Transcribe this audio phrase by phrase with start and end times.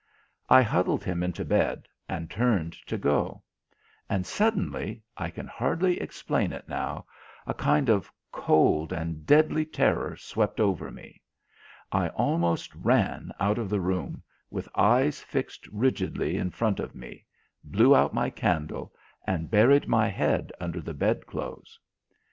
[0.49, 3.43] I huddled him into bed and turned to go.
[4.09, 7.05] And suddenly, I can hardly explain it now,
[7.45, 11.21] a kind of cold and deadly terror swept over me.
[11.91, 17.25] I almost ran out of the room, with eyes fixed rigidly in front of me,
[17.63, 18.91] blew out my candle,
[19.27, 21.77] and buried my head under the bedclothes.